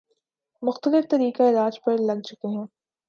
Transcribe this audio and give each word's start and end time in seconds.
مختلف 0.63 1.09
طریقہ 1.11 1.43
علاج 1.43 1.79
پر 1.83 1.97
لگ 1.99 2.21
چکے 2.21 2.47
ہیں 2.47 2.65